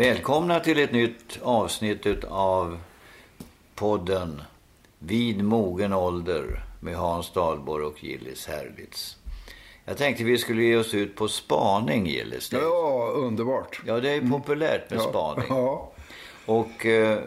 [0.00, 2.78] Välkomna till ett nytt avsnitt av
[3.74, 4.42] podden
[4.98, 9.16] Vid mogen ålder med Hans Dahlborg och Gillis Herlitz.
[9.84, 12.52] Jag tänkte vi skulle ge oss ut på spaning, Gillis.
[12.52, 13.80] Ja, underbart.
[13.86, 15.08] Ja, det är populärt med Ja.
[15.08, 15.46] spaning.
[15.48, 15.92] Ja.
[16.46, 17.18] Och eh,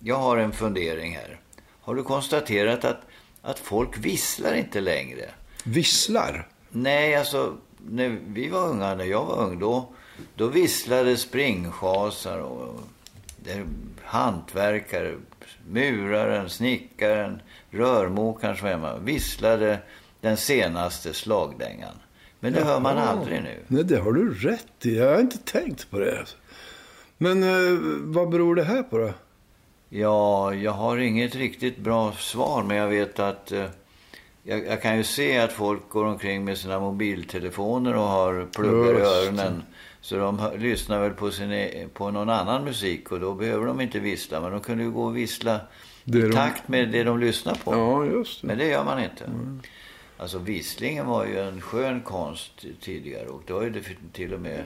[0.00, 1.40] jag har en fundering här.
[1.80, 3.00] Har du konstaterat att,
[3.42, 5.30] att folk visslar inte längre?
[5.64, 6.48] Visslar.
[6.70, 7.54] Nej, alltså
[7.88, 9.88] när vi var unga, när jag var ung, då,
[10.36, 12.80] då visslade springschasar och
[13.36, 13.64] där,
[14.04, 15.14] hantverkare,
[15.68, 19.78] muraren, snickaren, rörmokaren som hemma, visslade
[20.20, 21.94] den senaste slagdängan.
[22.40, 23.06] Men det hör man Jaha.
[23.08, 23.58] aldrig nu.
[23.66, 24.96] Nej, det har du rätt i.
[24.96, 26.24] Jag har inte tänkt på det.
[27.18, 29.12] Men eh, vad beror det här på då?
[29.88, 33.66] Ja, jag har inget riktigt bra svar, men jag vet att eh,
[34.42, 38.90] jag, jag kan ju se att folk går omkring med sina mobiltelefoner och har pluggar
[38.90, 39.06] i det.
[39.06, 39.62] öronen.
[40.04, 43.66] Så de hör, lyssnar väl på, sin, e- på någon annan musik och då behöver
[43.66, 44.40] de inte vissla.
[44.40, 45.60] Men de kunde ju gå och vissla
[46.04, 47.74] Det i de- takt med det de lyssnar på.
[47.74, 48.46] Ja, just det.
[48.46, 49.30] Men det gör man inte.
[50.16, 53.80] Alltså visslingen var ju en skön konst tidigare och var ju det
[54.12, 54.64] till och med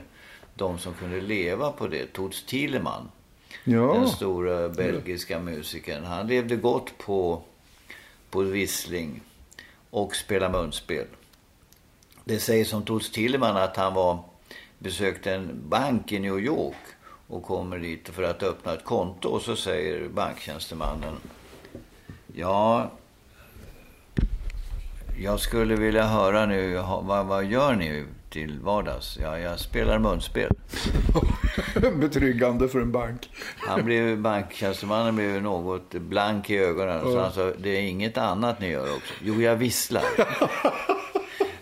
[0.55, 2.13] de som kunde leva på det.
[2.13, 3.07] Toots Thielemans
[3.63, 6.03] den Ja, stora belgiska musikern.
[6.03, 7.41] Han levde gott på,
[8.29, 9.21] på vissling
[9.89, 11.05] och spela munspel.
[12.23, 14.19] Det sägs om Toots Thielemans att han var,
[14.79, 16.75] besökte en bank i New York
[17.27, 21.15] och kommer dit för att öppna ett konto och så säger banktjänstemannen
[22.33, 22.91] Ja,
[25.17, 29.17] jag skulle vilja höra nu, vad, vad gör ni till vardags?
[29.21, 30.51] Ja, jag spelar munspel.
[31.95, 33.29] betryggande för en bank.
[33.57, 37.01] Han blev banktjänstemannen blev något blank i ögonen.
[37.01, 39.13] Så han sa, det är inget annat ni gör också.
[39.23, 40.03] Jo, jag visslar.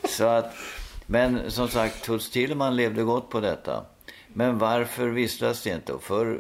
[0.08, 0.54] så att,
[1.08, 3.86] men som sagt, Toots Thielemans levde gott på detta.
[4.34, 5.94] Men varför visslas det inte?
[6.02, 6.40] För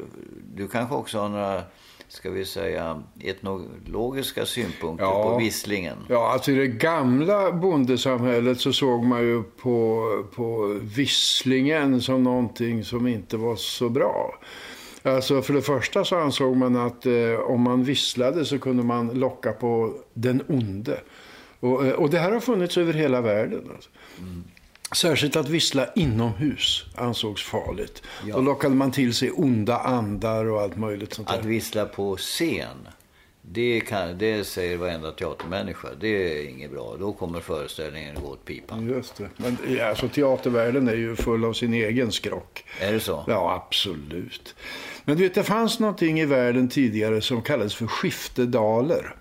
[0.55, 1.61] du kanske också har några,
[2.07, 5.23] ska vi säga, etnologiska synpunkter Ja.
[5.23, 5.97] på visslingen.
[6.09, 10.03] Ja, alltså i det gamla bondesamhället så såg man ju på,
[10.35, 14.39] på visslingen som någonting som inte var så bra.
[15.03, 19.07] Alltså för det första så ansåg man att eh, om man visslade så kunde man
[19.09, 20.99] locka på den onde.
[21.59, 23.71] Och, eh, och det här har funnits över hela världen.
[23.75, 23.89] Alltså.
[24.95, 28.03] Särskilt att vissla inomhus ansågs farligt.
[28.27, 28.35] Ja.
[28.35, 31.39] Då lockade man till sig onda andar och allt möjligt sånt där.
[31.39, 32.87] Att vissla på scen,
[33.41, 35.87] det, kan, det säger varenda teatermänniska.
[35.99, 36.95] Det är inget bra.
[36.99, 38.87] Då kommer föreställningen gå åt pipan.
[38.87, 39.29] Just det.
[39.37, 39.57] Men
[39.89, 42.65] alltså, teatervärlden är ju full av sin egen skrock.
[42.79, 43.23] Är det så?
[43.27, 44.55] Ja, absolut.
[45.05, 49.15] Men du vet, det fanns någonting i världen tidigare som kallades för skiftedaler.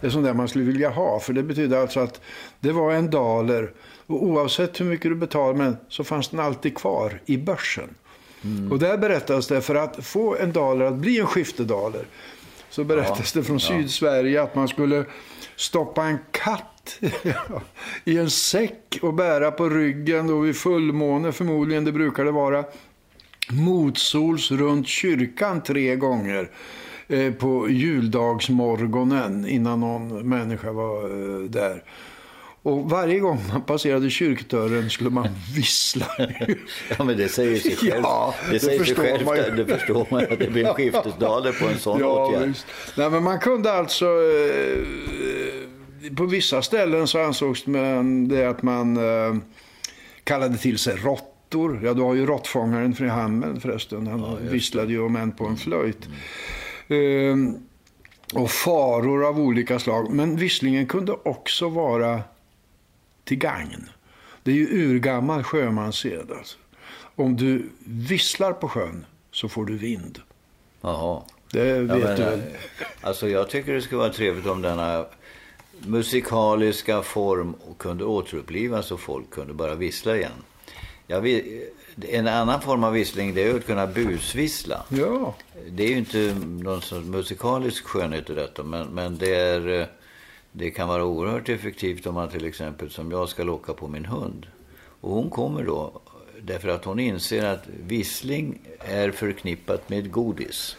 [0.00, 2.20] Det är sånt där man skulle vilja ha, för det betyder alltså att
[2.60, 3.72] det var en daler
[4.10, 7.94] och oavsett hur mycket du betalade med så fanns den alltid kvar i börsen.
[8.70, 12.04] Och där berättas det, för att få en daler att bli en skiftedaler
[12.70, 15.04] så berättas det från Sydsverige att man skulle
[15.56, 16.98] stoppa en katt
[18.04, 22.64] i en säck och bära på ryggen då vid fullmåne förmodligen, det brukar det vara
[23.50, 26.50] motsols runt kyrkan tre gånger
[27.08, 31.82] eh, på juldagsmorgonen innan någon människa var eh, där.
[32.62, 36.06] Och varje gång man passerade kyrkdörren skulle man vissla.
[36.98, 38.00] Ja, men det säger sig självt.
[38.02, 39.64] Ja, det, det säger sig förstår självt man ju.
[39.64, 42.48] det förstår man att det blir en skiftesdaler på en sån åtgärd.
[42.48, 42.66] visst.
[42.96, 44.06] Nej, men man kunde alltså...
[44.06, 44.78] Eh,
[46.16, 47.64] på vissa ställen så ansågs
[48.28, 49.36] det att man eh,
[50.24, 51.80] kallade till sig råttor.
[51.84, 54.06] Ja, du har ju råttfångaren från Hammel förresten.
[54.06, 56.08] Han visslade ju om en på en flöjt.
[56.88, 57.36] Eh,
[58.34, 60.10] och faror av olika slag.
[60.10, 62.20] Men visslingen kunde också vara
[63.30, 63.88] till gagn.
[64.42, 66.30] Det är ju urgammal sjömanssed.
[66.38, 66.56] Alltså.
[67.16, 70.20] Om du visslar på sjön så får du vind.
[70.80, 71.22] Jaha.
[71.52, 72.42] Det Ja, vet men, du väl?
[73.00, 75.06] Alltså jag tycker det skulle vara trevligt om denna
[75.78, 80.32] musikaliska form kunde återupplivas och folk kunde bara vissla igen.
[81.22, 81.64] Vill,
[82.08, 84.82] en annan form av vissling det är att kunna busvissla.
[84.88, 85.34] Ja,
[85.70, 89.86] Det är ju inte någon musikalisk skönhet i detta men, men det, är, eh,
[90.52, 94.04] det kan vara oerhört effektivt om man till exempel som jag ska locka på min
[94.04, 94.46] hund.
[95.00, 96.00] Och hon kommer då
[96.42, 100.76] därför att hon inser att vissling är förknippat med godis.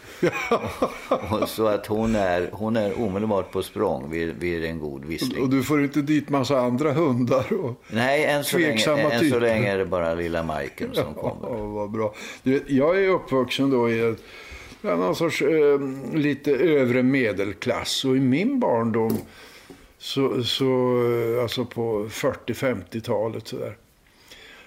[1.30, 5.42] och så att hon är, hon är omedelbart på språng vid, vid en god vissling.
[5.42, 7.52] och du får inte dit massa andra hundar.
[7.52, 7.82] Och...
[7.90, 11.66] Nej, än så, länge, än så länge är det bara lilla Majken som Ja, kommer.
[11.66, 12.14] vad bra.
[12.42, 14.22] Du vet, jag är uppvuxen då i ett,
[14.82, 15.80] ja, någon sorts eh,
[16.14, 18.04] lite övre medelklass.
[18.04, 19.18] Och i min barndom,
[20.02, 21.02] så, så,
[21.36, 23.76] eh, alltså på 40-50-talet sådär.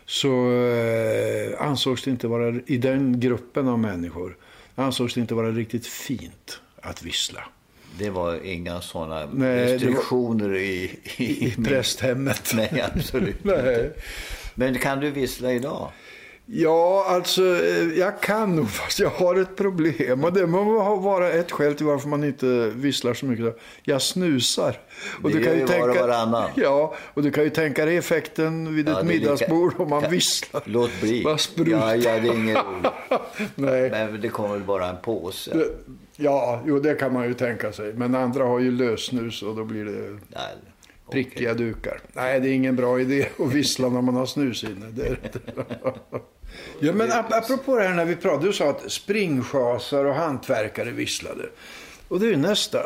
[0.06, 4.38] så eh, ansågs det inte vara, i den gruppen av människor,
[4.76, 7.44] ansågs det inte vara riktigt fint att vissla.
[8.00, 12.52] Det var inga sådana Nej, restriktioner i, I prästhemmet.
[12.56, 13.58] Nej, absolut Nej.
[13.58, 13.94] inte.
[14.56, 15.92] Men kan du vissla idag?
[16.48, 20.24] Ja, alltså eh, jag kan nog fast jag har ett problem.
[20.24, 23.58] Och det må vara ett skäl till varför man inte visslar så mycket.
[23.84, 24.80] Jag snusar.
[25.24, 26.50] Och Det gör ju var och varannan.
[26.56, 29.74] Ja, och du kan ju tänka dig effekten vid Ja, ett det är lika- middagsbord
[29.78, 30.62] om man Kan- visslar.
[30.66, 31.24] Låt bli.
[31.24, 31.72] Vad sprutar.
[31.72, 32.58] Ja, ja, det är roligt.
[33.56, 33.90] Nej.
[33.90, 35.66] Men det kommer väl bara en påse.
[36.16, 37.94] Ja, jo det kan man ju tänka sig.
[37.94, 40.42] Men andra har ju lössnus och då blir det Nej,
[41.12, 42.00] prickiga dukar.
[42.14, 44.86] Nej, det är ingen bra idé att vissla när man har snus inne.
[44.92, 46.20] Det är det.
[46.80, 50.92] Ja, men ap- apropå det här när vi pratade, du sa att springschasar och hantverkare
[50.92, 51.50] visslade.
[52.08, 52.80] Och det är nästa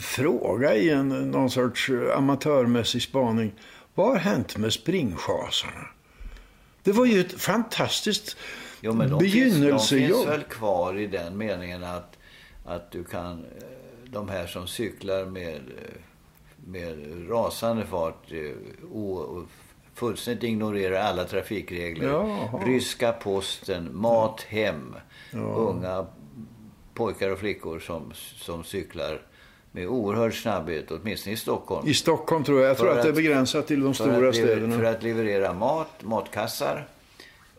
[0.00, 3.52] fråga i en, någon sorts amatörmässig spaning.
[3.94, 5.86] Vad har hänt med springschasarna?
[6.82, 8.36] Det var ju ett fantastiskt
[8.80, 10.16] Jo, men de finns, de begynnelsejobb.
[10.16, 12.16] finns väl kvar i den meningen att,
[12.66, 13.64] att du kan, eh,
[14.06, 15.94] de här som cyklar med, eh,
[16.66, 16.96] med
[17.30, 19.42] rasande fart, eh, o,
[20.00, 22.08] fullständigt ignorerar alla trafikregler.
[22.08, 22.60] Jaha.
[22.66, 24.94] Ryska posten, mat hem,
[25.56, 26.06] unga
[26.94, 29.20] pojkar och flickor som, som cyklar
[29.72, 31.88] med oerhörd snabbhet, åtminstone i Stockholm.
[31.88, 32.70] I Stockholm tror jag.
[32.70, 34.76] Jag tror För att, det är att- begränsat till de stora att, städerna.
[34.76, 36.88] För att leverera mat, matkassar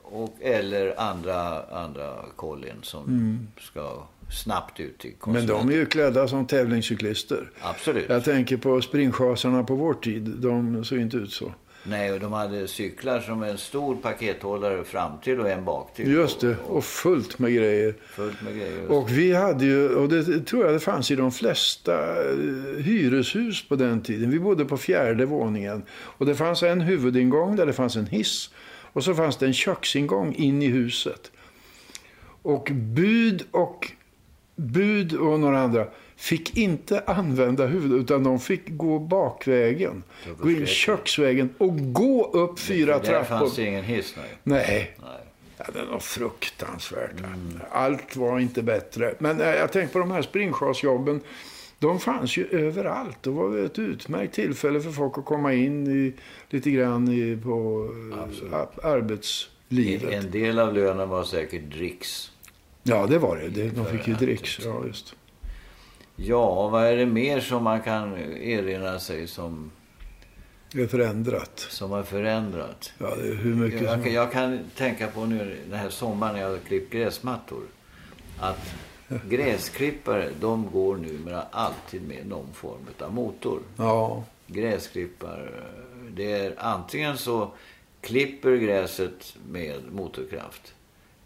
[0.02, 4.04] och, eller andra, andra kollin som ska
[4.44, 5.18] snabbt ut till Mm.
[5.26, 5.68] Men konsumenten.
[5.68, 7.52] de är ju klädda som tävlingscyklister.
[7.62, 8.10] Absolut.
[8.10, 10.22] Jag tänker på springschasarna på vår tid.
[10.24, 11.52] De såg inte ut så.
[11.84, 16.12] Nej, och de hade cyklar som en stor pakethållare fram till och en bak till.
[16.12, 16.56] Just det.
[16.68, 17.96] Och, fullt med grejer.
[18.10, 18.92] fullt med grejer.
[18.92, 21.94] Och vi hade ju, och det tror jag det fanns i de flesta
[22.32, 24.32] eh, hyreshus på den tiden.
[24.32, 25.84] Vi bodde på fjärde våningen.
[25.92, 28.50] Och det fanns en huvudingång där det fanns en hiss.
[28.94, 31.32] Och så fanns det en köksingång in i huset.
[32.42, 33.92] Och bud och,
[34.56, 35.88] bud och några andra
[36.22, 40.04] fick inte använda huvudet utan de fick gå bakvägen.
[40.40, 43.52] Gå in köksvägen och gå upp fyra För där fanns trappor.
[43.56, 44.26] det ingen hiss, nej.
[44.44, 45.18] Nej, nej.
[45.58, 47.12] Ja, det var fruktansvärt.
[47.72, 49.16] Allt var inte bättre.
[49.20, 51.22] Men eh, jag tänker på de här springschasjobben.
[51.80, 53.18] De fanns ju överallt.
[53.24, 56.14] Det var ett utmärkt tillfälle för folk att komma in i,
[56.50, 57.90] lite grann i, på
[58.52, 60.12] eh, a- arbetslivet.
[60.14, 62.32] En del av lönen var säkert dricks.
[62.84, 63.48] Ja, det var det.
[63.50, 64.60] det de fick ju dricks.
[64.66, 65.16] Ja, just.
[66.26, 69.72] Ja, vad är det mer som man kan erinra sig som,
[70.76, 71.60] är förändrat.
[71.70, 72.94] som har förändrat?
[72.98, 74.12] Ja, det är hur mycket Jag, som...
[74.14, 77.64] jag kan tänka på nu den här sommaren när jag har klippt gräsmattor.
[78.40, 78.74] Att
[79.30, 83.60] gräsklippare, de går numera alltid med någon form av motor.
[83.78, 85.50] Ja, Gräsklippare,
[86.10, 87.52] det är antingen så
[88.02, 90.74] klipper gräset med motorkraft.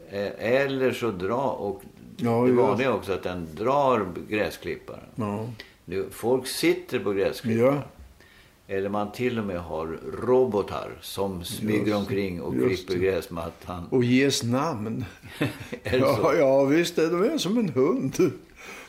[0.09, 1.81] eh, Eller så drar, och
[2.17, 5.03] Ja, det vanliga är också att den drar gräsklipparen.
[5.15, 5.49] ja.
[5.87, 7.75] Nu, folk sitter på gräsklipparen.
[7.75, 7.81] ja.
[8.67, 12.99] Eller man till och med har robotar som smyger Just- omkring och klipper det.
[12.99, 13.87] gräsmattan.
[13.91, 15.05] Och ges namn.
[15.83, 16.95] det Ja, ja, visst.
[16.95, 18.31] De är som en hund.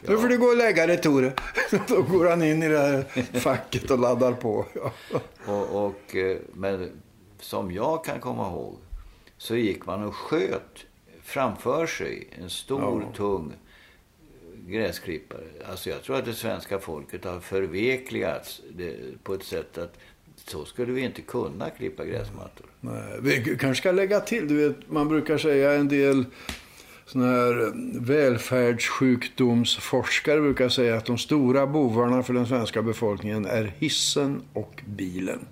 [0.08, 1.32] Nu får du gå och lägga dig, Tore.
[1.88, 3.04] Då går han in i det här
[3.38, 4.66] facket och laddar på.
[4.74, 4.92] Ja.
[5.46, 6.90] Och, och, eh, men
[7.40, 8.76] som jag kan komma ihåg
[9.38, 10.76] så gick man och sköt
[11.26, 13.12] framför sig en stor, Ja.
[13.16, 13.52] tung
[14.68, 15.44] gräsklippare.
[15.70, 18.60] Alltså jag tror att det svenska folket har förvekligats
[19.22, 19.98] på ett sätt att
[20.36, 22.66] så skulle vi inte kunna klippa gräsmattor.
[22.80, 26.24] Nej, vi kanske ska lägga till, du vet, man brukar säga en del
[27.06, 34.42] såna här välfärdssjukdomsforskare brukar säga att de stora bovarna för den svenska befolkningen är hissen
[34.52, 35.46] och bilen.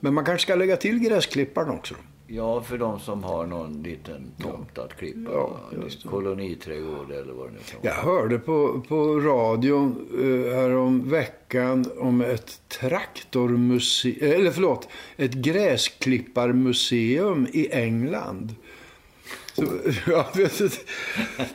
[0.00, 1.94] Men man kanske ska lägga till gräsklipparen också.
[2.30, 5.30] Ja, för de som har någon liten tomt att klippa.
[5.32, 5.60] Ja.
[6.10, 12.20] Koloniträdgård eller vad det nu kan Jag hörde på, på radion eh, härom veckan om
[12.20, 18.54] ett traktormuseum, eller förlåt, ett gräsklipparmuseum i England.
[19.58, 19.64] Så,
[20.64, 20.78] inte,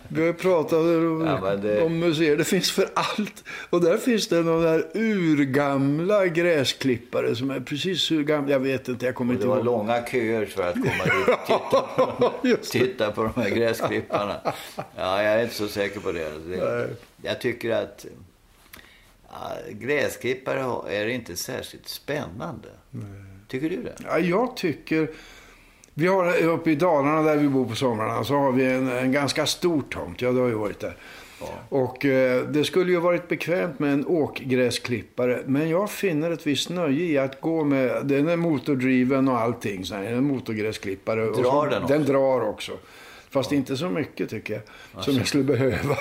[0.07, 3.43] vi har pratat om, Ja, det- om museer, det finns för allt.
[3.69, 8.87] Och där finns det några där urgamla gräsklippare som är precis hur gamla, jag vet
[8.87, 9.65] inte, jag kommer inte det var ihåg.
[9.65, 11.81] långa köer för att komma dit och titta
[12.55, 14.35] på, titta på de här gräsklipparna.
[14.75, 16.29] Ja, jag är inte så säker på det.
[16.49, 16.89] det
[17.21, 18.05] jag tycker att
[19.31, 22.67] ja, gräsklippare är inte särskilt spännande.
[23.47, 23.93] Tycker du det?
[24.05, 25.09] Ja, jag tycker
[25.93, 29.11] Vi har uppe i Dalarna där vi bor på somrarna så har vi en, en
[29.11, 30.21] ganska stor tomt.
[30.21, 30.95] Ja, du har ju varit där.
[31.69, 35.41] Och eh, det skulle ju varit bekvämt med en åkgräsklippare.
[35.45, 39.85] Men jag finner ett visst nöje i att gå med, den är motordriven och allting.
[39.85, 41.29] Så här, en motorgräsklippare.
[41.29, 41.93] och Drar så, den också?
[41.93, 42.71] Den drar också.
[43.29, 45.03] Fast inte så mycket tycker jag.
[45.03, 45.97] Som jag skulle behöva.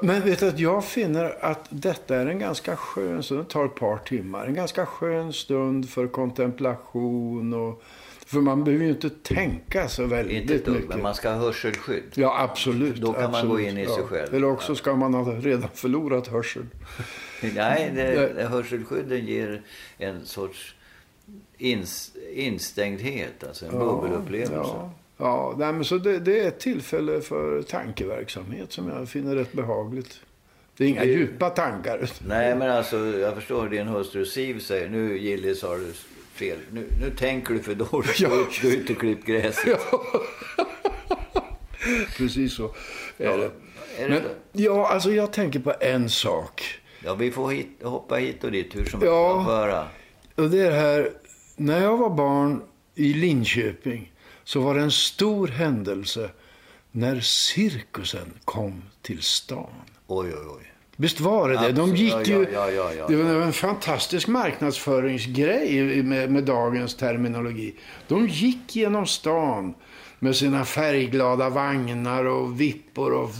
[0.00, 3.40] Men- vet du att jag finner att detta är en ganska skön stund.
[3.40, 4.46] Det tar ett par timmar.
[4.46, 7.54] En ganska skön stund för kontemplation.
[7.54, 7.82] Och,
[8.26, 10.88] för man behöver ju inte tänka så väldigt Inte dugg, mycket.
[10.88, 12.02] men man ska ha hörselskydd.
[12.14, 12.96] Ja, absolut.
[12.96, 13.50] Då kan man absolut.
[13.52, 14.34] gå in i sig själv.
[14.34, 16.70] Eller också ska man ha redan förlorat hörseln.
[17.54, 19.62] Nej, det, hörselskydden ger
[19.98, 20.74] en sorts
[21.58, 24.54] ins, instängdhet, alltså en bubbelupplevelse.
[24.54, 29.34] Ja, ja nej, men så det, det är ett tillfälle för tankeverksamhet som jag finner
[29.36, 30.20] rätt behagligt.
[30.76, 32.10] Det är inga Det- djupa tankar.
[32.28, 35.92] Nej, men alltså jag förstår din hustru Siv säger, nu Gillis har du
[36.34, 36.58] fel.
[36.72, 38.20] Nu, nu tänker du för dåligt.
[38.20, 38.28] Ja.
[38.62, 39.80] Du, har inte klippt gräset.
[39.90, 40.02] Ja.
[42.16, 42.74] Precis så
[43.18, 43.50] är det.
[43.98, 44.22] Är det Men,
[44.52, 46.62] ja, alltså jag tänker på en sak.
[47.04, 49.34] Ja, vi får hit, hoppa hit och dit hur som Ja.
[49.36, 49.50] helst.
[49.50, 49.88] Höra.
[50.34, 51.10] Och det är här,
[51.56, 52.62] när jag var barn
[52.94, 54.12] i Linköping
[54.44, 56.30] så var det en stor händelse
[56.90, 59.70] när cirkusen kom till stan.
[60.06, 60.72] Oj, oj, oj.
[60.96, 61.72] Visst var det det?
[61.72, 62.46] De gick ju...
[62.52, 63.06] ja, ja, ja.
[63.08, 67.74] Det var en fantastisk marknadsföringsgrej med, med dagens terminologi.
[68.08, 69.74] De gick genom stan
[70.18, 73.30] med sina färgglada vagnar och vippor och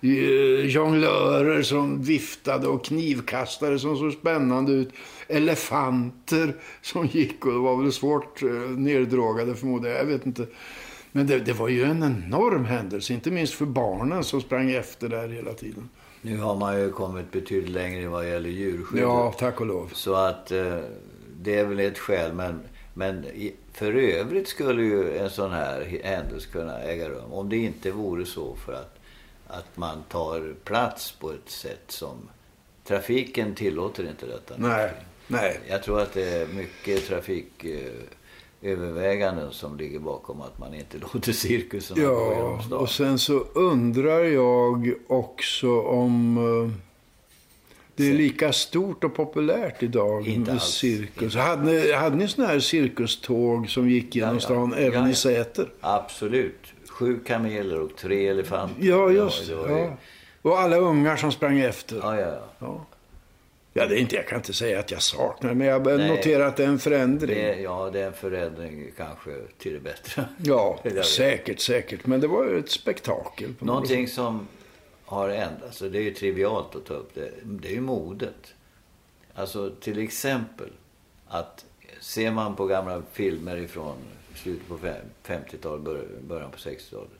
[0.00, 4.92] eh, jonglörer som viftade och knivkastare som såg spännande ut.
[5.28, 9.98] Elefanter som gick och det var väl svårt eh, neddrogade förmodar jag.
[9.98, 10.46] Jag vet inte.
[11.12, 15.08] Men det, det var ju en enorm händelse, inte minst för barnen som sprang efter
[15.08, 15.88] där hela tiden.
[16.26, 19.02] Nu har man ju kommit betydligt längre vad gäller djurskydd.
[19.02, 19.90] Ja, tack och lov.
[19.94, 20.78] Så att eh,
[21.40, 22.32] det är väl ett skäl.
[22.32, 22.60] Men,
[22.94, 27.32] men i, för övrigt skulle ju en sån här händelse kunna äga rum.
[27.32, 28.98] Om det inte vore så för att,
[29.46, 32.28] att man tar plats på ett sätt som
[32.84, 34.54] trafiken tillåter inte detta.
[34.56, 34.90] Nej,
[35.26, 35.60] nej.
[35.68, 37.04] Jag tror att det är mycket
[38.74, 42.78] trafiköverväganden som ligger bakom att man inte låter cirkusen gå Ja, genom stan.
[42.78, 46.72] och sen så undrar jag också om eh,
[47.96, 50.64] det är lika stort och populärt idag Inte med alls.
[50.64, 51.34] cirkus.
[51.36, 54.40] Hade ni, hade ni sådana här cirkuståg som gick genom Ja, ja.
[54.40, 55.14] stan även Ja, i.
[55.14, 55.68] Säter?
[55.80, 56.66] Absolut.
[56.88, 58.86] Sju kameler och tre elefanter.
[58.86, 59.96] Ja, just Ja.
[60.42, 61.96] Och alla ungar som sprang efter.
[61.96, 62.38] Ja.
[62.58, 62.86] Ja.
[63.76, 66.08] Ja, det är inte, jag kan inte säga att jag saknar men jag Nej.
[66.08, 67.36] noterar att det är en förändring.
[67.36, 70.24] Det, ja, det är en förändring kanske till det bättre.
[70.38, 72.06] Ja, säkert, säkert.
[72.06, 73.54] Men det var ju ett spektakel.
[73.54, 74.48] På något Någonting som
[75.04, 78.54] har ändrats, och det är ju trivialt att ta upp det, det är ju modet.
[79.34, 80.68] Alltså till exempel
[81.28, 81.64] att
[82.00, 83.96] ser man på gamla filmer ifrån
[84.34, 84.94] slutet på fem-
[85.26, 87.10] 50-talet, bör- början på 60-talet.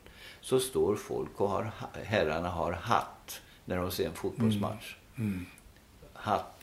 [0.41, 4.97] Så står folk och har, ha- herrarna har hatt när de ser en fotbollsmatch.
[4.97, 5.47] Hatt Mm.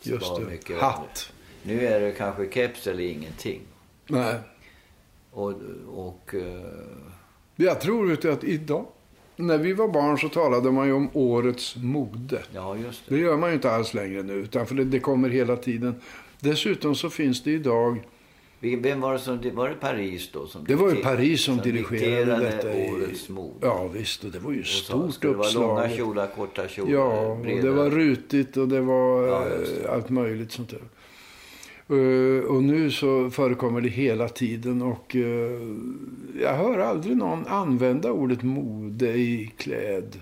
[0.01, 0.45] Just var det.
[0.45, 1.31] mycket Hatt.
[1.63, 3.61] Nu är det kanske keps eller ingenting.
[4.07, 4.35] Nej.
[5.31, 5.53] Och,
[5.87, 6.71] och eh,
[7.55, 8.85] Jag tror att idag,
[9.35, 12.41] när vi var barn så talade man ju om årets mode.
[12.53, 13.15] ja, just det.
[13.15, 15.95] Det gör man ju inte alls längre nu, utan för det, det kommer hela tiden.
[16.39, 18.03] Dessutom så finns det idag,
[18.63, 20.47] Vem var det som, var det Paris då?
[20.47, 22.73] Som det var ju Paris som, dirigerade detta.
[22.77, 23.53] i- årets mode.
[23.61, 25.97] Ja visst, och det var ju Och så stort skulle det vara långa uppslag.
[25.97, 29.87] kjolar, korta kjolar, Ja, och det var rutigt och det var Ja, just det.
[29.87, 30.81] eh, allt möjligt sånt där.
[31.89, 35.61] Eh, Och nu så förekommer det hela tiden och eh,
[36.41, 40.19] jag hör aldrig någon använda ordet mode i kläd.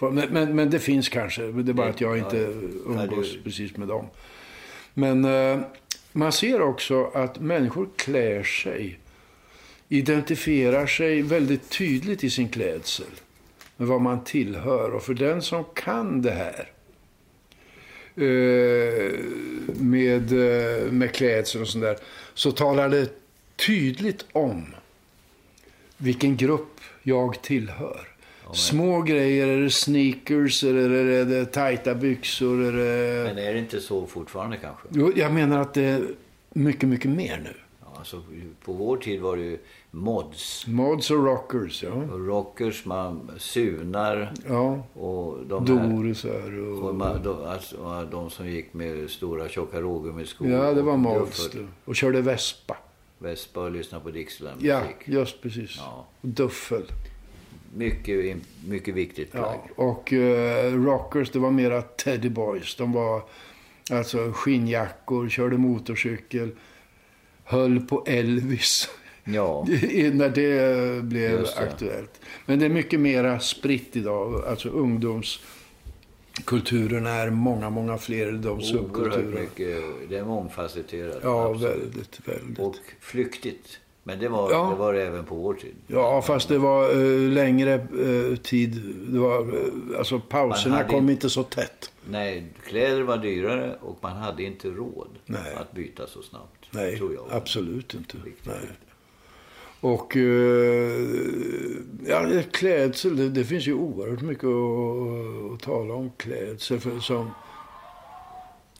[0.00, 2.52] Men, men, men det finns kanske, det är bara att jag ja, inte
[2.86, 4.04] umgås precis med dem.
[4.94, 5.58] Men eh,
[6.18, 8.98] man ser också att människor klär sig,
[9.88, 13.06] identifierar sig väldigt tydligt i sin klädsel
[13.76, 14.94] med vad man tillhör.
[14.94, 16.70] Och för den som kan det här
[18.16, 19.12] eh,
[19.74, 21.96] med, eh, med klädsel och sånt där
[22.34, 23.08] så talar det
[23.56, 24.74] tydligt om
[25.96, 28.17] vilken grupp jag tillhör.
[28.52, 32.64] Små grejer, är det sneakers, eller är det tajta byxor?
[32.64, 33.24] Är det...
[33.34, 34.88] Men är det inte så fortfarande kanske?
[34.90, 36.08] Jo, jag menar att det är
[36.52, 37.54] mycket, mycket mer nu.
[37.80, 38.22] Ja, alltså,
[38.64, 39.58] på vår tid var det ju
[39.90, 40.66] mods.
[40.66, 41.90] Mods och rockers, ja.
[41.90, 44.82] Och rockers, man sunar ja.
[44.92, 45.64] och de.
[45.66, 46.94] Dorisar Och och...
[46.94, 50.48] man, de, alltså, de som gick med stora tjocka rågummiskor.
[50.48, 51.50] Ja, det var mods.
[51.84, 52.76] Och körde vespa.
[53.18, 54.96] Vespa och lyssnade på Dixieland Ja, musik.
[55.04, 55.74] just precis.
[55.78, 56.06] Ja.
[56.20, 56.82] Och duffel.
[57.78, 59.58] Mycket, mycket viktigt plagg.
[59.76, 59.84] Ja.
[59.84, 62.76] Och eh, rockers, det var mera Teddy Boys.
[62.76, 63.22] De var
[63.90, 66.50] alltså skinnjackor, körde motorcykel,
[67.44, 68.88] höll på Elvis
[69.24, 69.66] Ja.
[70.12, 71.62] när det blev Just det.
[71.62, 72.20] aktuellt.
[72.46, 74.44] Men det är mycket mera spritt idag.
[74.46, 78.32] Alltså ungdomskulturerna är många, många fler.
[78.32, 79.40] De Oerhört subkulturer.
[79.40, 79.82] mycket.
[80.08, 81.20] Det är mångfacetterat.
[81.22, 81.76] Ja, absolut.
[81.76, 82.58] väldigt, väldigt.
[82.58, 83.78] Och flyktigt.
[84.08, 84.68] Men det var, Ja.
[84.70, 85.74] det var det även på vår tid.
[85.86, 88.94] Ja, fast det var eh, längre eh, tid.
[89.08, 91.92] Det var, eh, alltså pauserna kom inte- inte så tätt.
[92.10, 95.54] Nej, kläder var dyrare och man hade inte råd Nej.
[95.56, 96.66] att byta så snabbt.
[96.70, 97.24] Nej, tror jag.
[97.30, 98.16] absolut inte.
[98.24, 98.56] Riktigt, Nej.
[98.60, 98.78] riktigt.
[99.80, 101.02] Och eh,
[102.06, 107.30] ja, klädsel, det, det finns ju oerhört mycket att, att tala om klädsel för, som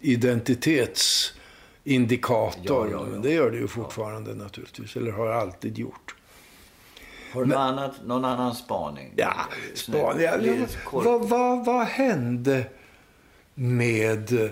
[0.00, 1.37] identitetsindikator.
[2.62, 3.02] Ja, ja, ja.
[3.10, 6.14] Men det gör det ju fortfarande naturligtvis, eller har alltid gjort.
[7.32, 9.12] Har du någon, annat, någon annan spaning?
[9.16, 9.34] Ja,
[9.74, 10.00] Snyggt.
[10.00, 12.64] span, ja, vad, vad, vad hände
[13.54, 14.50] med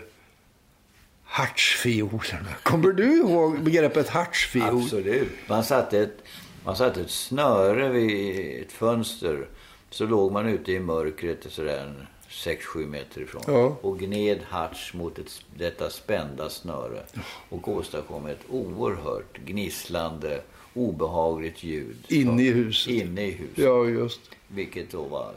[1.24, 2.48] hartsfiolerna?
[2.62, 4.82] Kommer du ihåg begreppet hartsfiol?
[4.82, 5.32] Absolut.
[5.48, 6.18] Man satte, ett,
[6.64, 9.48] man satte ett snöre vid ett fönster.
[9.90, 13.42] Så låg man ute i mörkret sådär 6-7 meter ifrån.
[13.46, 13.76] Ja.
[13.80, 17.02] Och gned harts mot ett, detta spända snöre.
[17.48, 20.40] Och åstadkom ett oerhört gnisslande,
[20.74, 21.96] obehagligt ljud.
[22.08, 22.92] Inne i huset.
[22.92, 23.58] Inne i huset.
[23.58, 24.20] Ja, just.
[24.48, 25.32] Vilket då var,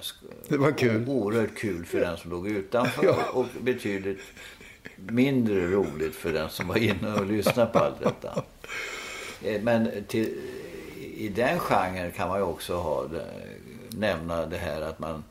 [0.48, 1.06] Det var kul.
[1.10, 3.16] oerhört kul för den som låg utanför Ja.
[3.34, 4.20] och betydligt
[4.96, 8.44] mindre roligt för den som var inne och lyssnade på allt detta.
[9.44, 10.38] Eh, Men till,
[11.18, 13.08] i den genren kan man ju också ha
[13.90, 15.24] nämna det här att man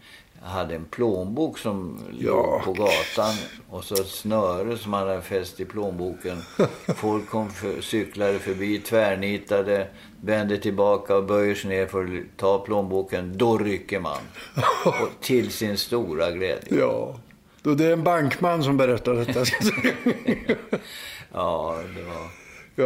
[0.43, 2.31] hade en plånbok som Ja.
[2.31, 3.35] låg på gatan
[3.71, 6.39] och så ett snöre som man hade fäst i plånboken.
[6.97, 9.89] Folk kom för, cyklade förbi, tvärnitade,
[10.21, 13.39] vände tillbaka och böjer sig ner för att ta plånboken.
[13.39, 14.19] Då rycker man.
[14.85, 16.79] Och till sin stora glädje.
[16.81, 17.17] Ja.
[17.63, 19.41] Då det är en bankman som berättar detta.
[21.33, 22.29] Ja, det var...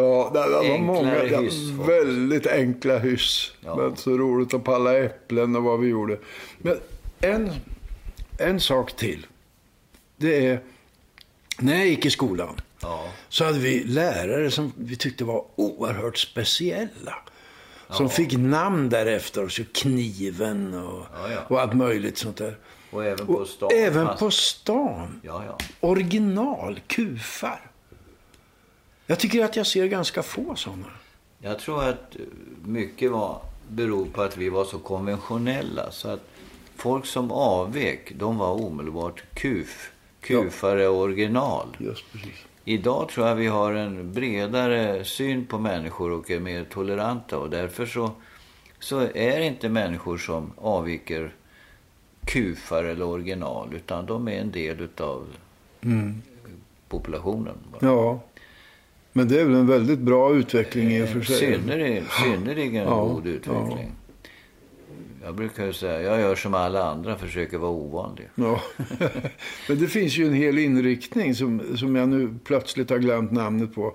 [0.02, 1.40] ja, det var Enklare många.
[1.40, 3.52] Hyss, väldigt enkla hyss.
[3.60, 3.76] Ja.
[3.76, 6.18] Men så roligt att palla äpplen och vad vi gjorde.
[6.58, 6.78] Men
[7.22, 7.52] en,
[8.38, 9.26] en sak till.
[10.16, 10.60] Det är,
[11.58, 13.08] när jag gick i skolan Ja.
[13.28, 17.14] så hade vi lärare som vi tyckte var oerhört speciella.
[17.90, 21.40] Som fick namn därefter, så Kniven och, Ja, ja.
[21.48, 22.58] och allt möjligt sånt där.
[22.90, 23.70] Och även på Och stan.
[23.76, 25.20] även fast- på stan.
[25.24, 25.58] Ja, ja.
[25.80, 27.70] Original kufar.
[29.06, 30.86] Jag tycker att jag ser ganska få sådana.
[31.38, 32.16] Jag tror att
[32.64, 35.90] mycket var, beror på att vi var så konventionella.
[35.90, 36.20] Så att
[36.82, 39.92] folk som avvek, de var omedelbart kuf.
[40.20, 41.76] Kufare och original.
[41.78, 42.46] Just precis.
[42.64, 47.38] Idag tror jag vi har en bredare syn på människor och är mer toleranta.
[47.38, 48.10] Och därför så,
[48.78, 51.34] så är inte människor som avviker
[52.24, 53.74] kufar eller original.
[53.74, 55.26] Utan de är en del utav
[56.88, 57.56] populationen.
[57.72, 57.86] bara.
[57.90, 58.20] Ja.
[59.12, 61.36] Men det är väl en väldigt bra utveckling i och för sig.
[61.38, 63.90] Synnerligen, synnerligen Ja, god utveckling.
[65.24, 68.28] Jag brukar ju säga, jag gör som alla andra, försöker vara ovanlig.
[68.34, 68.60] Ja.
[69.68, 73.74] Men det finns ju en hel inriktning som, som jag nu plötsligt har glömt namnet
[73.74, 73.86] på.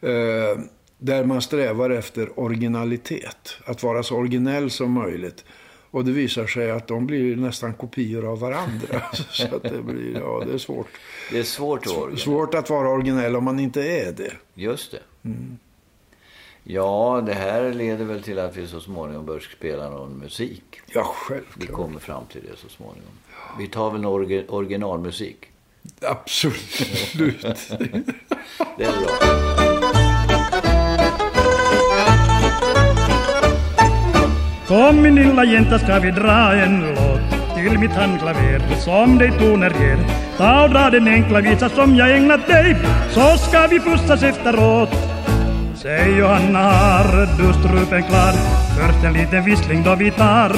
[0.00, 0.58] Eh,
[0.98, 3.56] där man strävar efter originalitet.
[3.64, 5.44] Att vara så originell som möjligt.
[5.90, 9.02] Och det visar sig att de blir nästan kopior av varandra.
[9.30, 10.88] så att det blir, ja det är svårt.
[11.30, 12.18] Det är svårt att.
[12.18, 14.32] Svårt att vara originell om man inte är det.
[14.54, 15.00] Just det.
[15.24, 15.58] Mm.
[16.64, 20.62] Ja, det här leder väl till att vi så småningom bör spela någon musik.
[20.92, 21.76] Ja, Vi självklart.
[21.76, 23.10] kommer fram till det så småningom.
[23.58, 25.36] Vi tar väl någon orgi- originalmusik.
[26.02, 26.78] Absolut.
[28.76, 30.22] Det är bra.
[34.68, 39.70] Kom min lilla jänta ska vi dra en låt till mitt handklaver som dig toner
[39.80, 39.98] ger.
[40.38, 42.76] Ta och dra den enkla visa som jag ägnat dig
[43.10, 44.90] så ska vi pussas efteråt.
[45.82, 48.32] Säg Johanna, har du strupen klar?
[48.76, 50.52] Först en liten vissling då vi tar.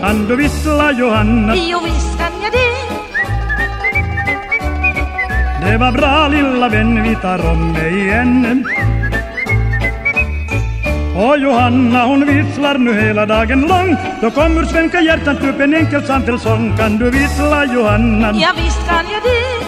[0.00, 1.54] Kan du vissla Johanna?
[1.56, 2.72] Jo, visst kan jag det.
[5.66, 8.64] Det var bra lilla vän, vi tar om det igen.
[11.16, 16.06] Och Johanna hon visslar nu hela dagen lång Då kommer svenska hjärtan upp en enkel
[16.06, 18.32] samfälld sång Kan du vissla Johanna?
[18.34, 19.61] Ja, visst kan jag det.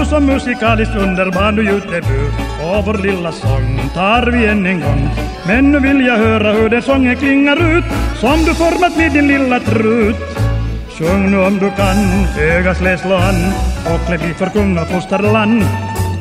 [0.00, 2.32] Nu som musikaliskt underbar nu gjort debut
[2.62, 5.08] Och vår lilla sång tar vi än en gång
[5.46, 7.84] Men nu vill jag höra hur den sången klingar ut
[8.20, 10.16] Som du format med din lilla trut
[10.98, 11.96] Sjung nu om du kan,
[12.38, 13.52] ögas läs an
[13.94, 15.64] Och klä bit för kung och fosterland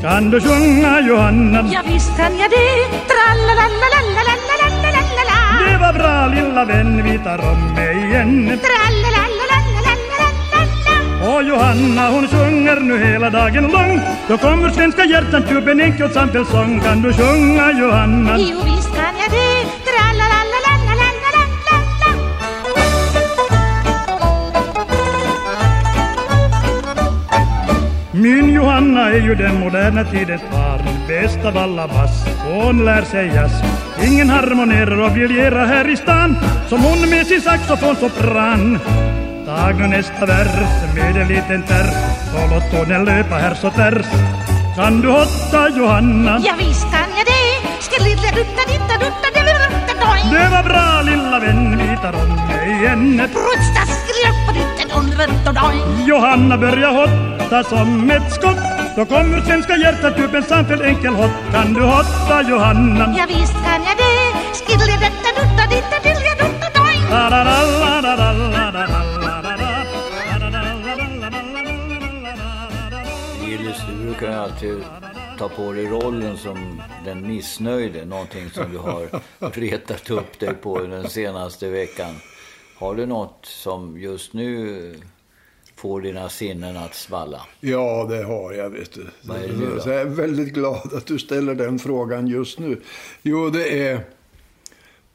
[0.02, 1.70] Kan du sjunga Johanna?
[1.74, 2.88] Ja, visst kan jag det.
[3.12, 5.68] Tralalalalalalalalalalala.
[5.68, 9.09] Det var bra lilla vän, vi tar om det igen Tralalalalalalalala.
[11.42, 14.00] Johanna hon sjunger nu hela dagen lång.
[14.28, 18.38] Då kommer svenska hjärtan till en enkel samfällsång Kan du sjunga Johanna?
[18.38, 19.50] Jo visst kan jag det,
[28.20, 30.82] Min Johanna är ju den moderna tidens barn.
[31.08, 33.52] Bäst av alla bass, hon lär sig jazz.
[34.04, 36.38] Ingen harmonerar och briljerar här i stan.
[36.70, 38.80] Som hon med sin saxofon sopran.
[39.50, 41.96] Tag nu nästa vers med en liten ters
[42.36, 44.06] Och låt tonen löpa här så tvärs.
[44.76, 46.42] Kan du hotta Johanna?
[46.46, 47.48] Ja visst kan jag det.
[47.80, 49.28] Skridla dutta ditta dutta
[50.04, 53.22] doing Det var bra lilla vän, vi tar om dig igen.
[53.34, 58.64] Prutsta skrivpa dutta dutta doing Johanna börjar hotta som ett skott.
[58.96, 63.16] Då kommer svenska hjärtat upp en samfälld enkel hott Kan du hotta Johanna?
[63.18, 64.56] Ja visst kan jag det.
[64.58, 64.96] Skridla
[65.38, 67.02] dutta ditta dilla dutta doing
[74.22, 74.84] Ju alltid
[75.38, 78.06] ta på dig rollen som den missnöjde.
[78.06, 82.16] Någonting som du har retat upp dig på den senaste veckan.
[82.78, 84.96] Har du något som just nu
[85.76, 87.42] får dina sinnen att svalla?
[87.60, 89.08] Ja, det har jag, vet du.
[89.22, 89.82] Vad är det nu då?
[89.82, 92.82] Så jag är väldigt glad att du ställer den frågan just nu.
[93.22, 94.04] Jo, det är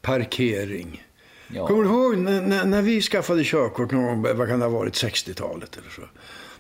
[0.03, 1.05] parkering.
[1.49, 1.67] Ja.
[1.67, 4.95] Kommer du ihåg när, när, när vi skaffade körkort någon vad kan det ha varit,
[4.95, 6.03] 60-talet eller så?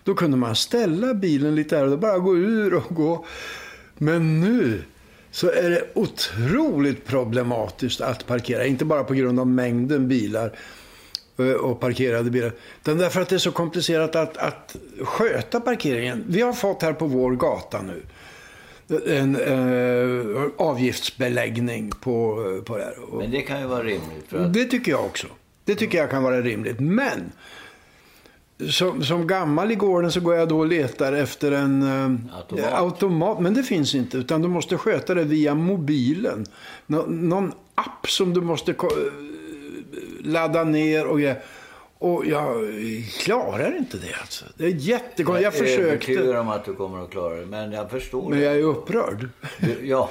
[0.04, 3.26] Då kunde man ställa bilen lite här och bara gå ur och gå.
[3.98, 4.82] Men nu
[5.30, 8.66] så är det otroligt problematiskt att parkera.
[8.66, 10.58] Inte bara på grund av mängden bilar
[11.38, 12.52] eh, och parkerade bilar.
[12.82, 16.24] Utan därför att det är så komplicerat att, att sköta parkeringen.
[16.28, 18.02] Vi har fått här på vår gata nu
[19.06, 22.36] en eh, avgiftsbeläggning på,
[22.66, 23.18] på det här.
[23.18, 24.24] Men det kan ju vara rimligt.
[24.28, 25.26] För att, det tycker jag också.
[25.64, 26.80] Det tycker jag kan vara rimligt.
[26.80, 27.32] Men
[28.70, 32.72] som, som gammal i gården så går jag då och letar efter en eh, Automat.
[32.72, 33.40] automat.
[33.40, 34.16] Men det finns inte.
[34.18, 36.46] Utan du måste sköta det via mobilen.
[36.86, 38.88] Nå, någon app som du måste ko-
[40.20, 41.42] ladda ner och grejer.
[41.98, 42.46] Och jag
[43.18, 44.44] klarar inte det alltså.
[44.56, 45.44] Det är jättekonstigt.
[45.44, 45.82] Jag är försökte.
[45.82, 47.46] övertygad om att du kommer att klara det.
[47.46, 48.44] Men jag förstår Men det.
[48.44, 49.28] jag är upprörd.
[49.60, 50.10] Du, ja,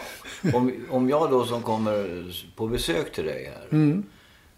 [0.53, 2.25] om, om jag då som kommer
[2.55, 4.01] på besök till dig här.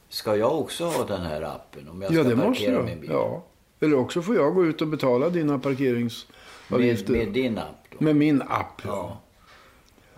[0.10, 1.90] Ska jag också ha den här appen?
[1.90, 2.30] Om jag ska Mm.
[2.32, 2.86] Ja, det måste parkera du.
[2.86, 3.10] min bil?
[3.14, 3.44] Ja.
[3.86, 7.14] Eller också får jag gå ut och betala dina Med, parkeringsavgifter.
[7.14, 8.04] med din app då?
[8.06, 9.22] Med min app, ja.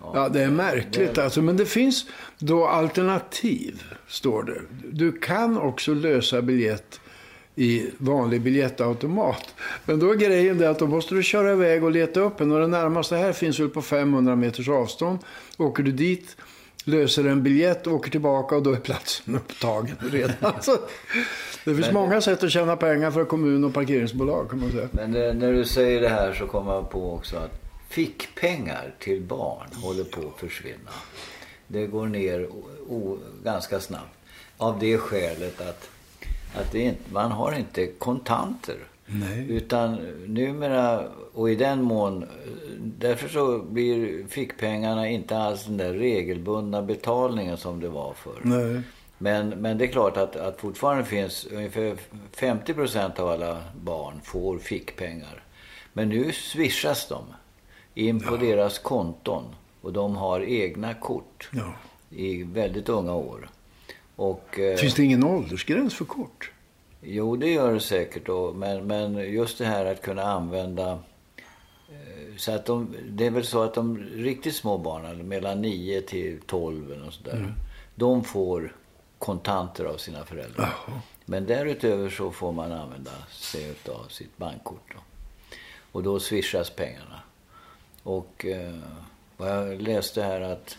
[0.02, 0.12] Ja.
[0.16, 1.42] Ja, det är märkligt alltså.
[1.42, 2.06] Men det finns
[2.38, 4.62] då alternativ, står det.
[4.92, 7.00] Du kan också lösa biljett
[7.56, 9.56] i vanlig biljettautomat.
[9.86, 12.52] Men då är grejen det att då måste du köra iväg och leta upp en.
[12.52, 15.20] Och den närmaste här finns väl på 500 meters avstånd.
[15.58, 16.38] Åker du dit,
[16.88, 20.54] löser en biljett, åker tillbaka och då är platsen upptagen redan.
[20.62, 20.78] Så
[21.64, 24.90] det finns många sätt att tjäna pengar för kommun och parkeringsbolag kan man säga.
[24.92, 29.22] Men eh, när du säger det här så kommer jag på också att fickpengar till
[29.22, 30.92] barn håller på att försvinna.
[31.68, 34.18] Det går ner o, o, ganska snabbt.
[34.58, 35.90] Av det skälet att,
[36.56, 38.78] att inte, man har inte kontanter.
[39.08, 39.46] Nej.
[39.50, 39.94] Utan
[40.28, 42.26] numera, och i den mån,
[42.80, 48.40] därför så blir fickpengarna inte alls den där regelbundna betalningen som det var förr.
[48.44, 48.82] Nej.
[49.18, 51.96] Men, men det är klart att, att fortfarande finns ungefär
[52.32, 55.44] 50 procent av alla barn får fickpengar.
[55.94, 57.24] Men nu swishas de
[57.94, 59.44] in på deras konton
[59.82, 61.74] och de har egna kort Ja.
[62.10, 63.50] i väldigt unga år.
[64.16, 66.52] Och, eh, Finns det ingen åldersgräns för kort?
[67.02, 68.26] Jo, det gör det säkert.
[68.26, 70.92] Då, men, men just det här att kunna använda...
[71.90, 76.02] eh, Så att de, det är väl så att de riktigt små barnen, mellan 9
[76.02, 77.54] till 12 och sådär,
[77.96, 78.76] de får
[79.18, 80.74] kontanter av sina föräldrar.
[81.26, 84.94] Men därutöver så får man använda sig av sitt bankkort.
[84.94, 85.00] Då.
[85.92, 87.20] Och då swishas pengarna.
[88.04, 88.74] Och eh,
[89.38, 90.78] vad jag läste här att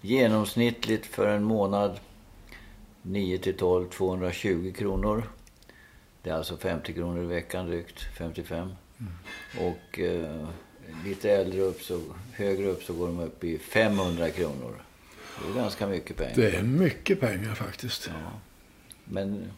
[0.00, 2.00] genomsnittligt för en månad
[3.02, 5.28] 9 till 12 220 kronor.
[6.24, 8.72] Det är alltså 50 kronor i veckan drygt, 55.
[9.60, 10.48] Och eh,
[11.04, 12.00] lite äldre upp så,
[12.32, 14.74] högre upp så går de upp i 500 kronor.
[15.42, 16.32] Det är ganska mycket pengar.
[16.36, 18.10] Det är mycket pengar faktiskt.
[19.04, 19.50] Men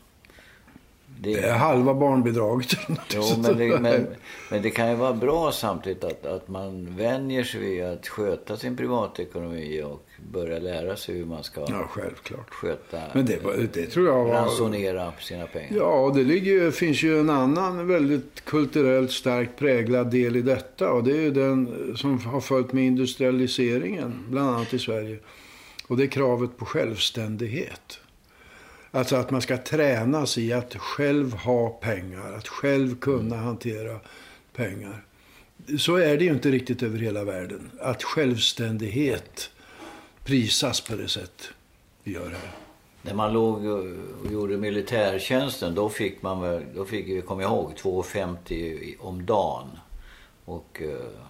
[1.21, 2.69] Det är halva barnbidraget.
[3.15, 4.07] Jo, men det, men,
[4.51, 8.57] men det kan ju vara bra samtidigt att, att man vänjer sig vid att sköta
[8.57, 10.03] sin privatekonomi och
[10.33, 12.51] börja lära sig hur man ska Ja, självklart.
[12.51, 13.39] sköta, Men det,
[13.73, 14.33] det tror jag var...
[14.33, 15.77] ransonera sina pengar.
[15.77, 20.93] Ja, och det ligger, finns ju en annan väldigt kulturellt starkt präglad del i detta.
[20.93, 25.19] Och det är ju den som har följt med industrialiseringen, bland annat i Sverige.
[25.89, 27.99] Och det är kravet på självständighet.
[28.97, 34.01] Alltså att man ska tränas i att själv ha pengar, att själv kunna hantera
[34.53, 35.05] pengar.
[35.79, 37.71] Så är det ju inte riktigt över hela världen.
[37.81, 39.51] Att självständighet
[40.25, 41.49] prisas på det sätt
[42.03, 42.51] vi gör här.
[43.03, 43.87] När man låg och
[44.33, 49.67] gjorde militärtjänsten då fick man väl, då fick, kom jag ihåg, 2,50 om dagen.
[50.45, 51.21] Och eh,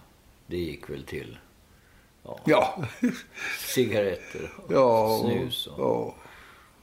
[0.47, 1.37] det gick väl till
[2.23, 2.83] ja, Ja,
[3.59, 5.67] cigaretter och ja, snus.
[5.67, 6.15] Och, ja.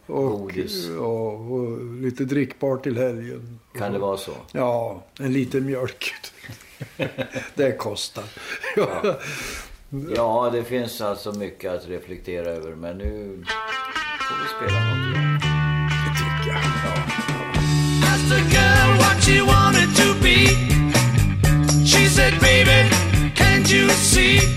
[0.06, 0.86] Och, Godis.
[0.96, 3.60] ja, och lite drickbart till helgen.
[3.78, 4.32] Kan det vara så?
[4.52, 6.14] Ja, en liten mjölk.
[7.54, 8.24] det kostar.
[8.76, 9.16] Ja.
[10.16, 12.74] Ja, det finns alltså mycket att reflektera över.
[12.74, 13.44] Men nu
[14.18, 15.38] får vi spela något igen.
[15.88, 16.60] Det tycker jag.
[18.04, 20.46] asked a girl what she wanted to be.
[21.84, 22.88] She said, baby,
[23.34, 24.53] can't you see?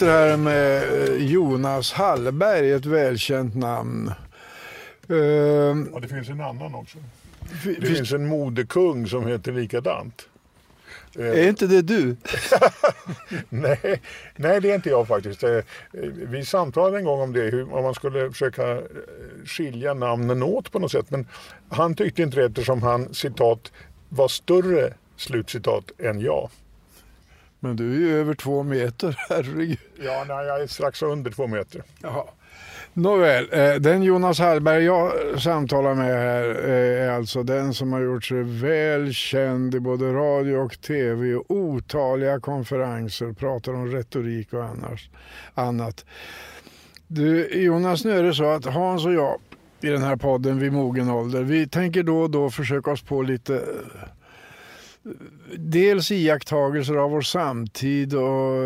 [0.00, 4.12] Sitter här med eh, Jonas Hallberg, ett välkänt namn.
[5.08, 6.98] Ehm, Ja, det finns en annan också.
[7.40, 10.28] Det finns- finns en modekung som heter likadant.
[11.18, 12.16] Eh, Är inte det du?
[13.48, 14.02] nej,
[14.36, 15.42] nej, det är inte jag faktiskt.
[15.42, 15.58] Eh,
[16.30, 18.80] Vi samtalade en gång om det, hur, om man skulle försöka
[19.46, 21.10] skilja namnen åt på något sätt.
[21.10, 21.26] Men
[21.68, 23.72] han tyckte inte det eftersom han, citat,
[24.08, 26.50] var större, slutcitat, än jag.
[27.60, 29.78] Men du är ju över två meter, herregud.
[30.02, 31.82] Ja, nej, jag är strax under två meter.
[32.02, 32.24] Jaha.
[32.92, 38.00] Nåväl, eh, den Jonas Hallberg jag samtalar med här eh, är alltså den som har
[38.00, 44.52] gjort sig väl känd i både radio och tv och otaliga konferenser, pratar om retorik
[44.52, 45.10] och annars,
[45.54, 46.04] annat.
[47.06, 49.38] Du, Jonas, nu är det så att Hans och jag
[49.80, 53.22] i den här podden vid mogen ålder, vi tänker då och då försöka oss på
[53.22, 53.62] lite
[55.56, 58.64] dels iakttagelser av vår samtid och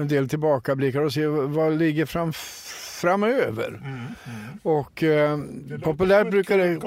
[0.00, 2.32] en del tillbakablickar och se vad ligger fram,
[3.00, 3.80] framöver.
[4.62, 5.38] Och eh,
[5.82, 6.78] populärt som ett brukar det,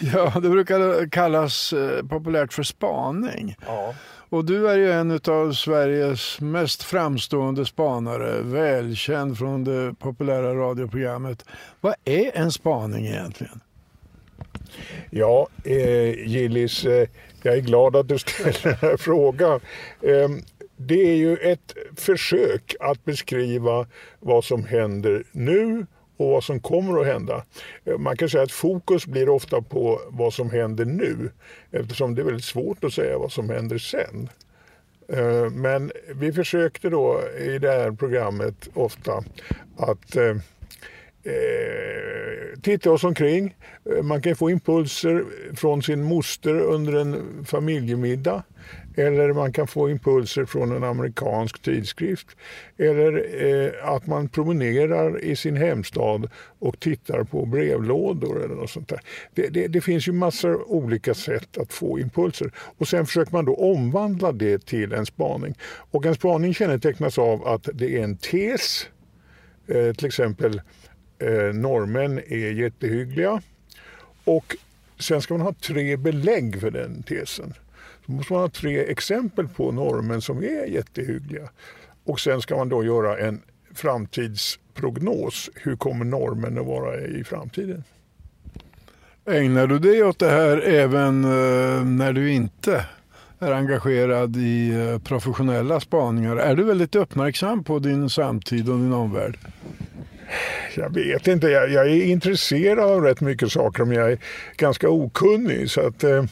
[0.12, 3.56] ja, det brukar kallas eh, populärt för spaning.
[3.66, 3.94] Ja.
[4.32, 11.44] Och du är ju en av Sveriges mest framstående spanare, välkänd från det populära radioprogrammet.
[11.80, 13.60] Vad är en spaning egentligen?
[15.10, 17.08] Ja, eh, Gillis, eh,
[17.42, 19.60] jag är glad att du ställer den här frågan.
[20.02, 20.42] Ehm,
[20.76, 23.86] det är ju ett försök att beskriva
[24.20, 27.44] vad som händer nu och vad som kommer att hända.
[27.84, 31.30] Ehm, man kan säga att fokus blir ofta på vad som händer nu
[31.70, 34.28] eftersom det är väldigt svårt att säga vad som händer sen.
[35.08, 39.24] Ehm, men vi försökte då i det här programmet ofta
[39.76, 40.16] att
[41.24, 43.56] eh, titta oss omkring.
[43.96, 48.42] Eh, man kan få impulser från sin moster under en familjemiddag.
[48.96, 52.26] Eller man kan få impulser från en amerikansk tidskrift.
[52.78, 58.88] Eller eh, att man promenerar i sin hemstad och tittar på brevlådor eller något sånt
[58.88, 59.00] där.
[59.34, 62.52] Det, det, det finns ju massor olika sätt att få impulser.
[62.56, 65.54] Och sen försöker man då omvandla det till en spaning.
[65.90, 68.86] Och en spaning kännetecknas av att det är en tes.
[69.68, 70.60] Eh, till exempel
[71.22, 73.42] eh, norrmän är jättehyggliga.
[74.24, 74.56] Och
[74.98, 77.54] sen ska man ha tre belägg för den tesen.
[78.06, 81.48] Så måste man ha tre exempel på norrmän som är jättehyggliga.
[82.04, 83.42] Och sen ska man då göra en
[83.74, 85.50] framtidsprognos.
[85.54, 87.84] Hur kommer norrmän att vara i framtiden?
[89.26, 92.86] Ägnar du dig åt det här även eh, när du inte
[93.38, 96.36] är engagerad i eh, professionella spaningar?
[96.36, 99.38] Är du väldigt uppmärksam på din samtid och din omvärld?
[100.74, 104.18] Jag vet inte, jag, jag är intresserad av rätt mycket saker men jag är
[104.56, 105.70] ganska okunnig.
[105.70, 106.24] Så att, eh,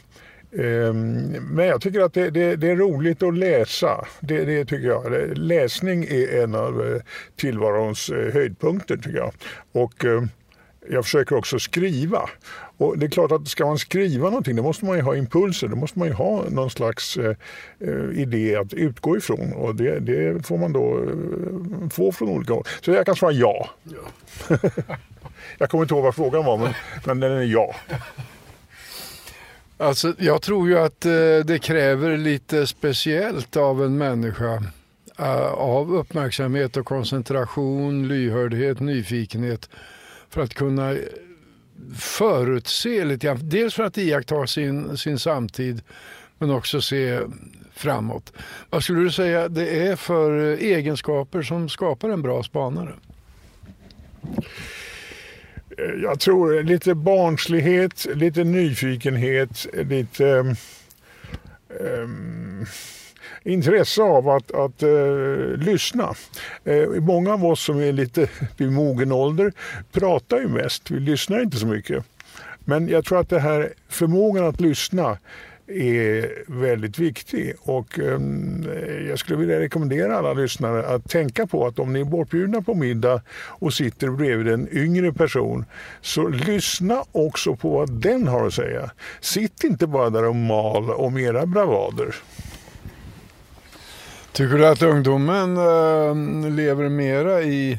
[0.52, 0.92] eh,
[1.40, 4.06] men jag tycker att det, det, det är roligt att läsa.
[4.20, 5.36] Det, det tycker jag.
[5.38, 7.02] Läsning är en av eh,
[7.36, 9.32] tillvarons eh, höjdpunkter tycker jag.
[9.72, 10.22] Och eh,
[10.88, 12.30] jag försöker också skriva.
[12.80, 15.68] Och det är klart att ska man skriva någonting då måste man ju ha impulser.
[15.68, 17.36] Då måste man ju ha någon slags eh,
[17.80, 19.52] eh, idé att utgå ifrån.
[19.52, 22.64] Och det, det får man då eh, få från olika håll.
[22.80, 23.70] Så jag kan svara ja.
[25.58, 27.74] jag kommer inte ihåg vad frågan var men, men den är ja.
[29.78, 31.12] Alltså, jag tror ju att eh,
[31.44, 34.62] det kräver lite speciellt av en människa.
[35.18, 39.68] eh, av uppmärksamhet och koncentration, lyhördhet, nyfikenhet.
[40.30, 40.96] För att kunna
[41.98, 43.38] förutse lite grann.
[43.42, 45.82] Dels för att iaktta sin, sin samtid
[46.38, 47.20] men också se
[47.74, 48.32] framåt.
[48.70, 52.94] Vad skulle du säga det är för egenskaper som skapar en bra spanare?
[56.02, 60.56] Jag tror lite barnslighet, lite nyfikenhet, lite
[61.78, 62.66] Um,
[63.44, 66.14] intresse av att, att eh, lyssna.
[66.64, 69.52] Eh, många av oss som är lite vid mogen ålder
[69.92, 72.04] pratar ju mest, vi lyssnar inte så mycket.
[72.64, 75.18] Men jag tror att det här förmågan att lyssna
[75.70, 81.66] är väldigt viktig och ehm, eh, jag skulle vilja rekommendera alla lyssnare att tänka på
[81.66, 85.64] att om ni är bortbjudna på middag och sitter bredvid en yngre person
[86.00, 88.90] så lyssna också på vad den har att säga.
[89.20, 92.14] Sitt inte bara där och mal om era bravader.
[94.32, 97.78] Tycker du att ungdomen äh, lever mera i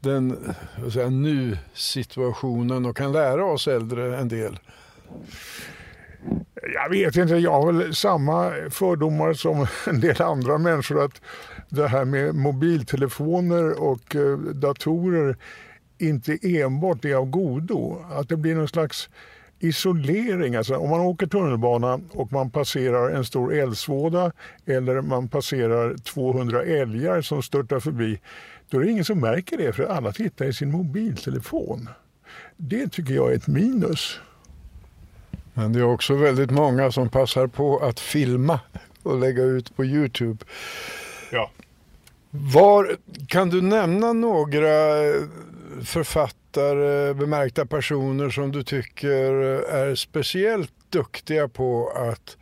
[0.00, 4.58] den vad jag, nu-situationen och kan lära oss äldre en del?
[6.74, 11.20] Jag vet inte, jag har väl samma fördomar som en del andra människor att
[11.68, 15.36] det här med mobiltelefoner och eh, datorer
[15.98, 18.04] inte enbart är av godo.
[18.12, 19.08] Att det blir någon slags
[19.60, 20.54] isolering.
[20.54, 24.32] Alltså, om man åker tunnelbana och man passerar en stor eldsvåda
[24.66, 28.20] eller man passerar 200 älgar som störtar förbi,
[28.70, 31.88] då är det ingen som märker det för alla tittar i sin mobiltelefon.
[32.56, 34.20] Det tycker jag är ett minus.
[35.54, 38.60] Men det är också väldigt många som passar på att filma
[39.02, 40.44] och lägga ut på Youtube.
[41.32, 41.50] Ja.
[42.30, 42.96] Var,
[43.28, 44.70] kan du nämna några
[45.84, 49.32] författare, bemärkta personer som du tycker
[49.64, 52.36] är speciellt duktiga på att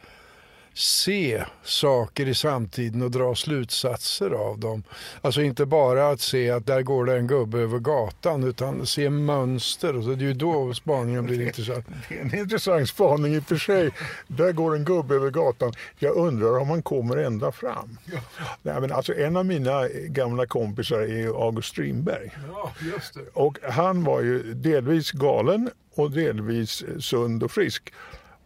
[0.74, 4.82] se saker i samtiden och dra slutsatser av dem.
[5.22, 9.10] Alltså inte bara att se att där går det en gubbe över gatan utan se
[9.10, 10.02] mönster.
[10.02, 11.86] Så det är ju då spaningen blir intressant.
[12.08, 13.90] Det är en intressant spaning i och för sig.
[14.26, 15.72] Där går en gubbe över gatan.
[15.98, 17.98] Jag undrar om han kommer ända fram.
[18.62, 22.30] Nej, men alltså, en av mina gamla kompisar är August Strindberg.
[22.48, 22.72] Ja.
[23.32, 27.92] Och han var ju delvis galen och delvis sund och frisk.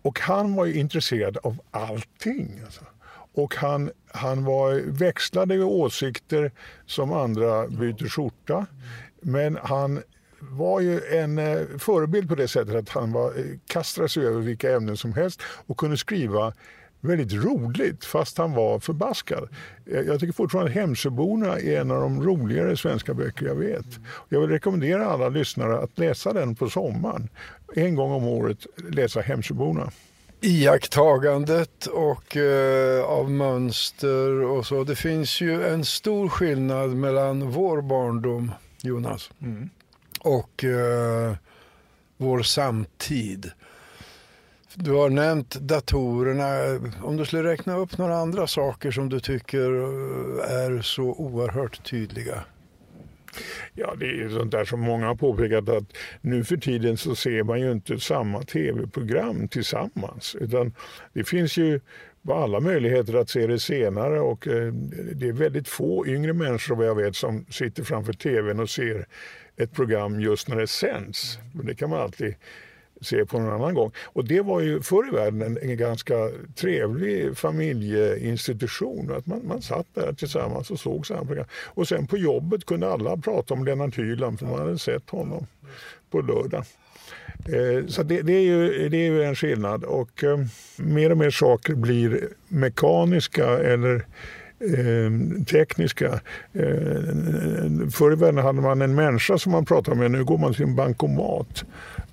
[0.08, 2.60] Och han var ju intresserad av allting.
[2.64, 2.84] Alltså.
[3.34, 6.52] Och han, han var, växlade åsikter
[6.86, 8.66] som andra byter skjorta.
[9.20, 10.02] Men han
[10.40, 14.40] var ju en eh, förebild på det sättet att han var, eh, kastade sig över
[14.40, 16.52] vilka ämnen som helst och kunde skriva
[17.00, 19.48] väldigt roligt fast han var förbaskad.
[19.84, 23.86] Jag tycker fortfarande att Hemsöborna är en av de roligare svenska böcker jag vet.
[24.28, 27.28] Jag vill rekommendera alla lyssnare att läsa den på sommaren.
[27.76, 29.90] En gång om året läsa Hemsöborna.
[30.40, 34.84] iakttagandet och eh, av mönster och så.
[34.84, 38.52] Det finns ju en stor skillnad mellan vår barndom,
[38.82, 39.30] Jonas,
[40.20, 41.34] och eh,
[42.16, 43.50] vår samtid.
[44.74, 46.80] Du har nämnt datorerna.
[47.02, 51.84] Om du skulle räkna upp några andra saker som du tycker eh, är så oerhört
[51.90, 52.44] tydliga.
[53.74, 55.84] Ja, det är ju sånt där som många har påpekat att
[56.20, 60.36] nu för tiden så ser man ju inte samma tv-program tillsammans.
[60.40, 60.74] Utan
[61.12, 61.80] det finns ju
[62.30, 64.72] alla möjligheter att se det senare och eh,
[65.12, 69.06] det är väldigt få yngre människor vad jag vet som sitter framför tvn och ser
[69.56, 71.38] ett program just när det sänds.
[71.54, 72.34] Men det kan man alltid
[73.00, 73.92] se på en annan gång.
[74.04, 76.14] Och det var ju förr i världen en, en ganska
[76.54, 79.12] trevlig familjeinstitution.
[79.16, 81.46] Att man, man satt där tillsammans och såg samma program.
[81.64, 85.46] Och sen på jobbet kunde alla prata om Lennart Hyland för man hade sett honom
[86.10, 86.64] på lördag.
[87.44, 90.38] Eh, så det, det, är ju, det är ju en skillnad och eh,
[90.76, 93.94] mer och mer saker blir mekaniska eller
[94.60, 96.20] eh, tekniska.
[96.52, 96.70] Eh,
[97.92, 100.64] förr i världen hade man en människa som man pratade med, nu går man till
[100.64, 101.64] en bankomat.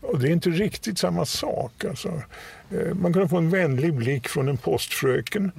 [0.07, 1.85] Och det är inte riktigt samma sak.
[1.85, 2.21] Alltså.
[2.71, 5.51] Eh, man kunde få en vänlig blick från en postfröken.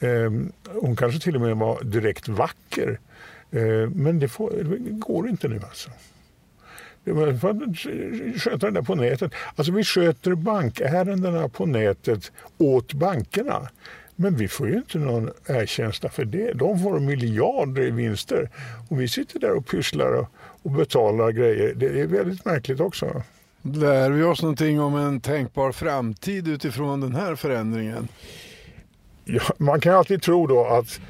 [0.00, 0.52] Mm.
[0.80, 3.00] Hon kanske till och med var direkt vacker.
[3.94, 5.90] Men det, får, det går inte nu alltså.
[8.38, 9.32] Sköta det där på nätet.
[9.56, 13.68] Alltså vi sköter bankärendena på nätet åt bankerna.
[14.16, 16.52] Men vi får ju inte någon erkänsla för det.
[16.52, 18.50] De får miljarder i vinster.
[18.88, 20.26] Och vi sitter där och pysslar
[20.62, 21.74] och betalar grejer.
[21.74, 23.22] Det är väldigt märkligt också.
[23.74, 28.08] Lär vi oss någonting om en tänkbar framtid utifrån den här förändringen?
[29.24, 31.00] Ja, man kan alltid tro då att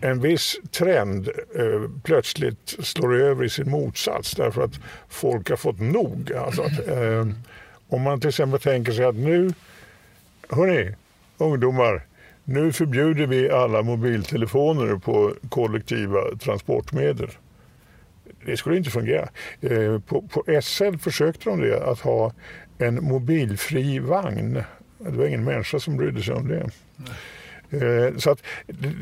[0.00, 5.80] en viss trend eh, plötsligt slår över i sin motsats därför att folk har fått
[5.80, 6.32] nog.
[6.32, 7.28] Alltså att, eh,
[7.88, 9.50] om man till exempel tänker sig att nu,
[10.48, 10.94] hörni,
[11.38, 12.02] ungdomar,
[12.44, 17.30] nu förbjuder vi alla mobiltelefoner på kollektiva transportmedel.
[18.46, 19.28] Det skulle inte fungera.
[19.60, 22.32] Eh, på, på SL försökte de det, att ha
[22.78, 24.62] en mobilfri vagn.
[24.98, 26.70] Det var ingen människa som brydde sig om det.
[26.96, 27.14] Nej.
[28.16, 28.42] Så att,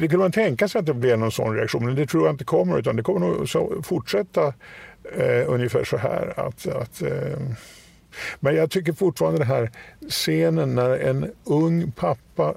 [0.00, 2.34] det kunde man tänka sig att det blev någon sån reaktion, men det tror jag
[2.34, 4.46] inte kommer utan det kommer nog så fortsätta
[5.16, 6.34] eh, ungefär så här.
[6.36, 7.38] Att, att eh,
[8.40, 9.70] men jag tycker fortfarande den här
[10.08, 12.54] scenen när en ung pappa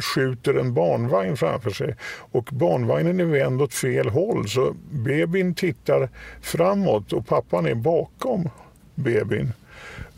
[0.00, 1.96] skjuter en barnvagn framför sig
[2.32, 6.08] och barnvagnen är vänd åt fel håll så bebin tittar
[6.40, 8.48] framåt och pappan är bakom
[8.94, 9.52] bebin.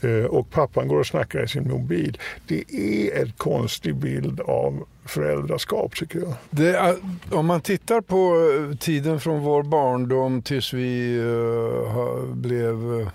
[0.01, 2.19] Eh, och pappan går och snackar i sin mobil.
[2.47, 6.35] Det är en konstig bild av föräldraskap tycker jag.
[6.51, 6.97] Det,
[7.31, 13.09] om man tittar på eh, tiden från vår barndom tills vi uh, blev uh,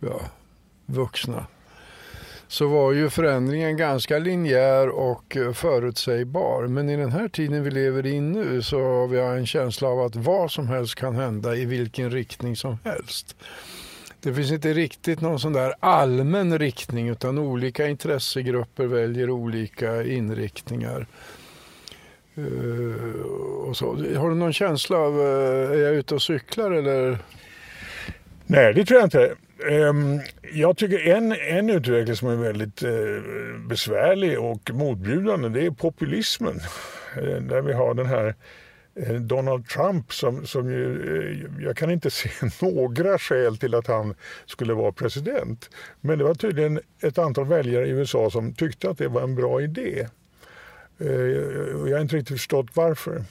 [0.00, 0.20] ja,
[0.86, 1.46] vuxna
[2.54, 6.66] så var ju förändringen ganska linjär och förutsägbar.
[6.66, 10.00] Men i den här tiden vi lever i nu så har vi en känsla av
[10.00, 13.36] att vad som helst kan hända i vilken riktning som helst.
[14.20, 21.06] Det finns inte riktigt någon sån där allmän riktning utan olika intressegrupper väljer olika inriktningar.
[22.38, 23.20] Uh,
[23.68, 23.86] och så.
[24.16, 27.18] Har du någon känsla av, uh, är jag ute och cyklar eller?
[28.46, 29.34] Nej, det tror jag inte.
[29.62, 30.20] Ehm,
[30.52, 32.90] jag tycker en, en utveckling som är väldigt eh,
[33.68, 36.60] besvärlig och motbjudande det är populismen.
[37.16, 38.34] Eh, där vi har den här
[38.94, 42.30] eh, Donald Trump som, som ju, jag kan inte se
[42.62, 44.14] några skäl till att han
[44.46, 45.70] skulle vara president.
[46.00, 49.34] Men det var tydligen ett antal väljare i USA som tyckte att det var en
[49.34, 50.08] bra idé.
[51.86, 53.24] Jag har inte riktigt förstått varför.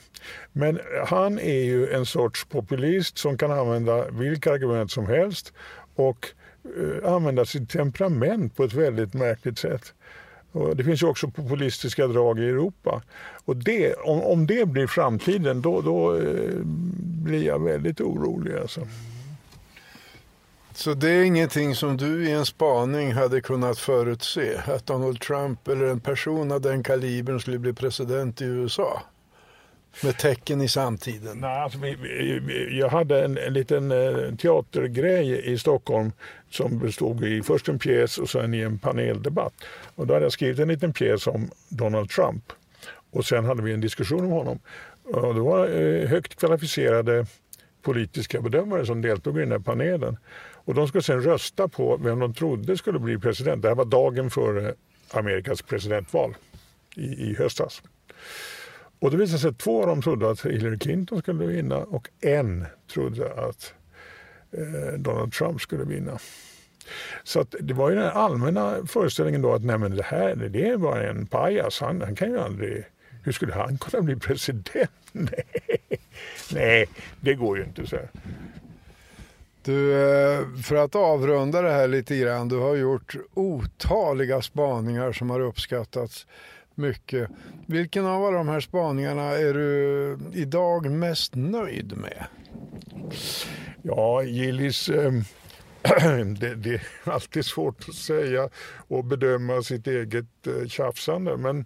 [0.52, 5.54] Men han är ju en sorts populist som kan använda vilka argument som helst
[5.96, 6.28] och
[6.78, 9.94] eh, använda sitt temperament på ett väldigt märkligt sätt.
[10.52, 13.02] Och det finns ju också populistiska drag i Europa.
[13.46, 16.60] Och det, om, om det blir framtiden då, då eh,
[17.24, 18.54] blir jag väldigt orolig.
[18.54, 18.88] Alltså.
[20.76, 24.58] Så det är ingenting som du i en spaning hade kunnat förutse?
[24.66, 29.04] Att Donald Trump eller en person av den kalibern skulle bli president i USA?
[30.02, 31.38] Med tecken i samtiden?
[31.38, 36.12] Nej, alltså, vi, vi, jag hade en, en liten eh, teatergrej i Stockholm
[36.50, 39.54] som bestod i först en pjäs och sen i en paneldebatt.
[39.96, 42.44] Och då hade jag skrivit en liten pjäs om Donald Trump.
[43.12, 44.60] Och sen hade vi en diskussion om honom.
[45.04, 47.26] Och det var eh, högt kvalificerade
[47.82, 50.18] politiska bedömare som deltog i den här panelen.
[50.66, 53.62] Och de skulle sen rösta på vem de trodde skulle bli president.
[53.62, 54.74] Det här var dagen före
[55.12, 56.36] Amerikas presidentval
[56.96, 57.82] i, i höstas.
[59.04, 62.10] Och det visade sig att två av dem trodde att Hillary Clinton skulle vinna och
[62.22, 63.74] en trodde att
[64.52, 66.20] eh, Donald Trump skulle vinna.
[67.24, 70.68] Så att det var ju den allmänna föreställningen då att nej men det här det
[70.68, 72.84] är bara en pajas, han, han kan ju aldrig,
[73.24, 74.92] hur skulle han kunna bli president?
[75.12, 75.46] Nej,
[76.52, 76.86] nej
[77.22, 77.98] det går ju inte så.
[79.64, 85.30] Du, eh, för att avrunda det här lite grann, du har gjort otaliga spaningar som
[85.30, 86.28] har uppskattats
[86.76, 87.30] mycket.
[87.68, 92.26] Vilken av alla de här spaningarna är du idag mest nöjd med?
[93.82, 95.12] Ja, Gillis, eh,
[96.40, 98.50] det, det är alltid svårt att säga
[98.88, 101.38] och bedöma sitt eget eh, tjafsande.
[101.38, 101.66] Men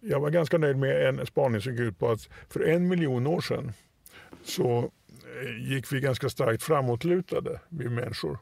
[0.00, 3.26] jag var ganska nöjd med en spaning som gick ut på att för en miljon
[3.26, 3.72] år sedan
[4.44, 8.38] så eh, gick vi ganska starkt framåtlutade, vi människor.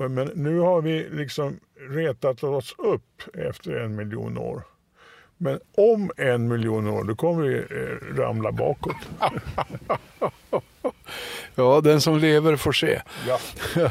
[0.00, 1.60] Eh, men nu har vi liksom
[1.90, 4.62] retat oss upp efter en miljon år.
[5.38, 8.96] Men om en miljon år, då kommer vi eh, ramla bakåt.
[11.54, 13.00] Ja, den som lever får se.
[13.28, 13.38] Ja.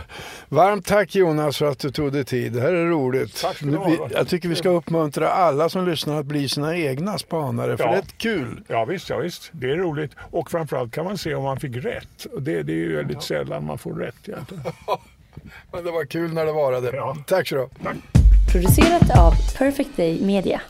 [0.50, 2.54] Varmt tack Jonas för att du tog dig tid.
[2.54, 3.42] Det här är roligt.
[3.42, 3.62] Tack.
[3.62, 7.84] Vi- Jag tycker vi ska uppmuntra alla som lyssnar att bli sina egna spanare, för
[7.84, 7.92] Ja.
[7.92, 8.62] det är kul.
[8.68, 10.12] Ja visst, ja visst, det är roligt.
[10.32, 12.28] Och framförallt kan man se om man fick rätt.
[12.40, 14.64] Det, det är ju väldigt sällan man får rätt egentligen.
[15.72, 16.96] Men det var kul när det varade.
[16.96, 17.18] Ja.
[17.28, 17.68] Tack så du.
[18.52, 20.62] Producerat av Perfect Day Media.